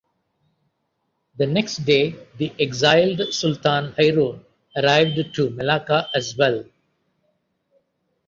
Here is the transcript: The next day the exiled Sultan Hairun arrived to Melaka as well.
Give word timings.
The 1.37 1.45
next 1.45 1.85
day 1.85 2.15
the 2.39 2.51
exiled 2.59 3.21
Sultan 3.31 3.91
Hairun 3.99 4.43
arrived 4.75 5.35
to 5.35 5.51
Melaka 5.51 6.07
as 6.15 6.35
well. 6.35 6.63